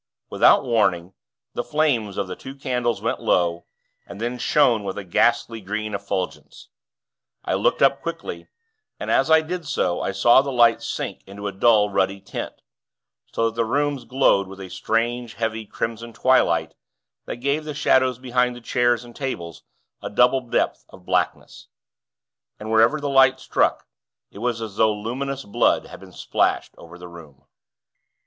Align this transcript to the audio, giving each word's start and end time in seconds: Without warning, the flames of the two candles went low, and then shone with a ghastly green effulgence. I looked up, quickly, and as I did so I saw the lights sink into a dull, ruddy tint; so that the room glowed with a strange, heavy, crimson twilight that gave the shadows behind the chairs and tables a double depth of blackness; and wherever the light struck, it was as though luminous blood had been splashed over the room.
Without 0.31 0.63
warning, 0.63 1.13
the 1.53 1.63
flames 1.63 2.17
of 2.17 2.25
the 2.27 2.35
two 2.35 2.55
candles 2.55 3.03
went 3.03 3.19
low, 3.19 3.67
and 4.07 4.19
then 4.19 4.39
shone 4.39 4.83
with 4.83 4.97
a 4.97 5.03
ghastly 5.03 5.61
green 5.61 5.93
effulgence. 5.93 6.69
I 7.45 7.53
looked 7.53 7.83
up, 7.83 8.01
quickly, 8.01 8.47
and 8.99 9.11
as 9.11 9.29
I 9.29 9.41
did 9.41 9.67
so 9.67 10.01
I 10.01 10.11
saw 10.11 10.41
the 10.41 10.51
lights 10.51 10.87
sink 10.89 11.21
into 11.27 11.45
a 11.45 11.51
dull, 11.51 11.91
ruddy 11.91 12.19
tint; 12.19 12.63
so 13.31 13.45
that 13.45 13.55
the 13.55 13.63
room 13.63 13.95
glowed 14.07 14.47
with 14.47 14.59
a 14.59 14.69
strange, 14.69 15.35
heavy, 15.35 15.67
crimson 15.67 16.13
twilight 16.13 16.73
that 17.25 17.35
gave 17.35 17.63
the 17.63 17.75
shadows 17.75 18.17
behind 18.17 18.55
the 18.55 18.59
chairs 18.59 19.03
and 19.03 19.15
tables 19.15 19.61
a 20.01 20.09
double 20.09 20.41
depth 20.41 20.83
of 20.89 21.05
blackness; 21.05 21.67
and 22.59 22.71
wherever 22.71 22.99
the 22.99 23.07
light 23.07 23.39
struck, 23.39 23.85
it 24.31 24.39
was 24.39 24.63
as 24.63 24.77
though 24.77 24.91
luminous 24.91 25.43
blood 25.45 25.85
had 25.85 25.99
been 25.99 26.11
splashed 26.11 26.73
over 26.79 26.97
the 26.97 27.07
room. 27.07 27.45